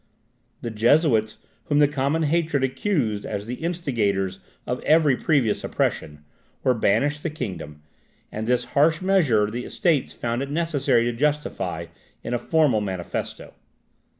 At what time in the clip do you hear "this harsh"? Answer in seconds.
8.47-8.99